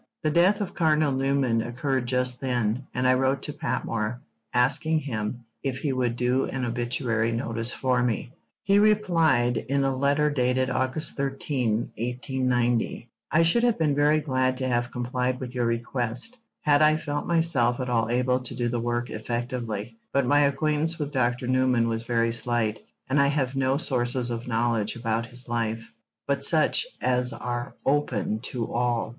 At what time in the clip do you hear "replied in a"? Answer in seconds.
8.79-9.95